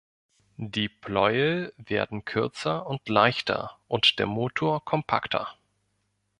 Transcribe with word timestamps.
Die 0.57 0.89
Pleuel 0.89 1.75
werden 1.77 2.25
kürzer 2.25 2.87
und 2.87 3.07
leichter 3.07 3.77
und 3.87 4.17
der 4.17 4.25
Motor 4.25 4.83
kompakter. 4.83 5.49